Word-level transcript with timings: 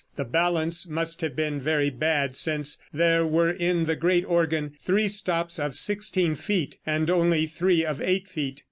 The 0.15 0.25
balance 0.25 0.87
must 0.87 1.21
have 1.21 1.35
been 1.35 1.61
very 1.61 1.91
bad, 1.91 2.35
since 2.35 2.79
there 2.91 3.23
were 3.23 3.51
in 3.51 3.83
the 3.85 3.95
great 3.95 4.25
organ 4.25 4.71
three 4.81 5.07
stops 5.07 5.59
of 5.59 5.75
sixteen 5.75 6.33
feet, 6.33 6.77
and 6.87 7.07
only 7.11 7.45
three 7.45 7.85
of 7.85 8.01
eight 8.01 8.27
feet. 8.27 8.59